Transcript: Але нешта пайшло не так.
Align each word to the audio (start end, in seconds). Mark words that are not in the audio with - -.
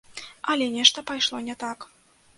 Але 0.53 0.69
нешта 0.77 1.05
пайшло 1.13 1.45
не 1.51 1.55
так. 1.65 1.91